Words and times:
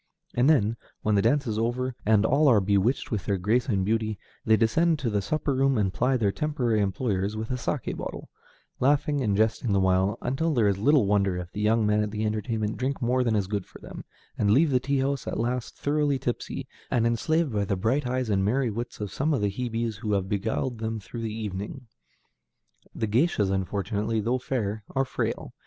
And 0.33 0.49
then, 0.49 0.77
when 1.03 1.13
the 1.13 1.21
dance 1.21 1.45
is 1.45 1.59
over, 1.59 1.93
and 2.07 2.25
all 2.25 2.47
are 2.47 2.59
bewitched 2.59 3.11
with 3.11 3.25
their 3.25 3.37
grace 3.37 3.69
and 3.69 3.85
beauty, 3.85 4.17
they 4.43 4.57
descend 4.57 4.97
to 4.97 5.11
the 5.11 5.21
supper 5.21 5.53
room 5.53 5.77
and 5.77 5.93
ply 5.93 6.17
their 6.17 6.31
temporary 6.31 6.81
employers 6.81 7.37
with 7.37 7.49
the 7.49 7.53
saké 7.53 7.95
bottle, 7.95 8.27
laughing 8.79 9.21
and 9.21 9.37
jesting 9.37 9.73
the 9.73 9.79
while, 9.79 10.17
until 10.23 10.55
there 10.55 10.67
is 10.67 10.79
little 10.79 11.05
wonder 11.05 11.37
if 11.37 11.51
the 11.51 11.61
young 11.61 11.85
men 11.85 12.01
at 12.01 12.09
the 12.09 12.25
entertainment 12.25 12.77
drink 12.77 12.99
more 12.99 13.23
than 13.23 13.35
is 13.35 13.45
good 13.45 13.67
for 13.67 13.77
them, 13.77 14.03
and 14.39 14.49
leave 14.49 14.71
the 14.71 14.79
tea 14.79 14.97
house 14.97 15.27
at 15.27 15.39
last 15.39 15.77
thoroughly 15.77 16.17
tipsy, 16.17 16.67
and 16.89 17.05
enslaved 17.05 17.53
by 17.53 17.63
the 17.63 17.75
bright 17.75 18.07
eyes 18.07 18.27
and 18.31 18.43
merry 18.43 18.71
wits 18.71 18.99
of 18.99 19.13
some 19.13 19.35
of 19.35 19.41
the 19.41 19.49
Hebes 19.51 19.97
who 19.97 20.13
have 20.13 20.27
beguiled 20.27 20.79
them 20.79 20.99
through 20.99 21.21
the 21.21 21.31
evening. 21.31 21.85
The 22.95 23.07
géishas 23.07 23.51
unfortunately, 23.51 24.19
though 24.19 24.39
fair, 24.39 24.83
are 24.95 25.05
frail. 25.05 25.53